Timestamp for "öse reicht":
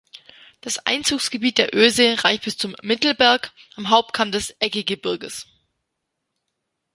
1.75-2.45